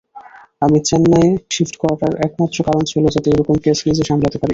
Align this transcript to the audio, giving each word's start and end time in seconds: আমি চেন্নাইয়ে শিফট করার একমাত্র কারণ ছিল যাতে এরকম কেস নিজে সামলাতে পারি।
আমি 0.61 0.77
চেন্নাইয়ে 0.87 1.31
শিফট 1.53 1.75
করার 1.81 2.13
একমাত্র 2.25 2.57
কারণ 2.67 2.83
ছিল 2.91 3.03
যাতে 3.07 3.27
এরকম 3.31 3.55
কেস 3.63 3.79
নিজে 3.87 4.03
সামলাতে 4.09 4.37
পারি। 4.37 4.49